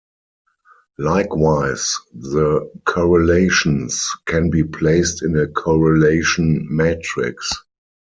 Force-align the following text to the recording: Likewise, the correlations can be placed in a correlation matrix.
Likewise, 0.97 1.95
the 2.11 2.67
correlations 2.85 4.09
can 4.25 4.49
be 4.49 4.63
placed 4.63 5.21
in 5.21 5.37
a 5.37 5.45
correlation 5.47 6.67
matrix. 6.71 7.47